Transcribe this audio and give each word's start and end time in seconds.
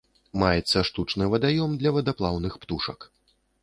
Маецца 0.43 0.83
штучны 0.89 1.29
вадаём 1.35 1.79
для 1.85 1.95
вадаплаўных 2.01 2.53
птушак. 2.67 2.99